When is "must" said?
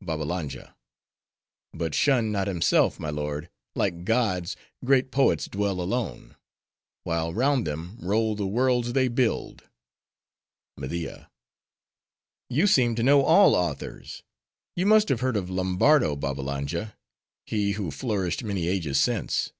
14.86-15.10